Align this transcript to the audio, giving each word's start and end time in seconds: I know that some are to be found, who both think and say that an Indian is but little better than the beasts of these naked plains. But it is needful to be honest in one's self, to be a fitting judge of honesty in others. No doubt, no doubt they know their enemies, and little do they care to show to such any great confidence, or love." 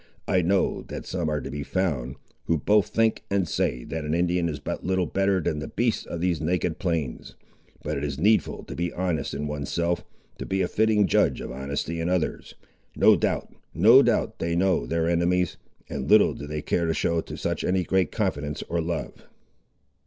I 0.27 0.41
know 0.41 0.81
that 0.87 1.05
some 1.05 1.29
are 1.29 1.41
to 1.41 1.51
be 1.51 1.61
found, 1.61 2.15
who 2.45 2.57
both 2.57 2.87
think 2.87 3.23
and 3.29 3.47
say 3.47 3.83
that 3.83 4.03
an 4.03 4.15
Indian 4.15 4.49
is 4.49 4.59
but 4.59 4.83
little 4.83 5.05
better 5.05 5.39
than 5.39 5.59
the 5.59 5.67
beasts 5.67 6.07
of 6.07 6.19
these 6.21 6.41
naked 6.41 6.79
plains. 6.79 7.35
But 7.83 7.99
it 7.99 8.03
is 8.03 8.17
needful 8.17 8.63
to 8.63 8.75
be 8.75 8.91
honest 8.93 9.35
in 9.35 9.45
one's 9.45 9.69
self, 9.69 10.03
to 10.39 10.45
be 10.47 10.63
a 10.63 10.67
fitting 10.67 11.05
judge 11.05 11.39
of 11.39 11.51
honesty 11.51 11.99
in 11.99 12.09
others. 12.09 12.55
No 12.95 13.15
doubt, 13.15 13.53
no 13.75 14.01
doubt 14.01 14.39
they 14.39 14.55
know 14.55 14.87
their 14.87 15.07
enemies, 15.07 15.57
and 15.87 16.09
little 16.09 16.33
do 16.33 16.47
they 16.47 16.63
care 16.63 16.87
to 16.87 16.95
show 16.95 17.21
to 17.21 17.37
such 17.37 17.63
any 17.63 17.83
great 17.83 18.11
confidence, 18.11 18.63
or 18.69 18.81
love." 18.81 19.27